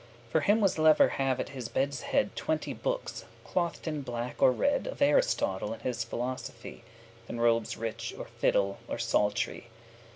For 0.31 0.41
him 0.41 0.61
was 0.61 0.79
lever* 0.79 1.09
have 1.09 1.39
at 1.39 1.49
his 1.49 1.69
bed's 1.69 2.01
head 2.01 2.29
*rather 2.31 2.35
Twenty 2.35 2.73
bookes, 2.73 3.23
clothed 3.45 3.87
in 3.87 4.01
black 4.01 4.41
or 4.41 4.51
red, 4.51 4.87
Of 4.87 4.99
Aristotle, 4.99 5.73
and 5.73 5.81
his 5.83 6.03
philosophy, 6.03 6.83
Than 7.27 7.39
robes 7.39 7.77
rich, 7.77 8.11
or 8.17 8.25
fiddle, 8.25 8.79
or 8.87 8.97
psalt'ry. 8.97 9.67